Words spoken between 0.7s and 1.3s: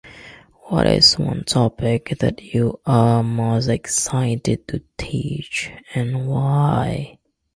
is